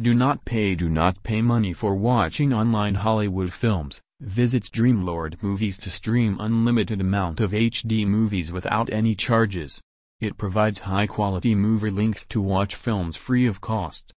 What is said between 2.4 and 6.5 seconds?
online Hollywood films. Visits Streamlord Movies to stream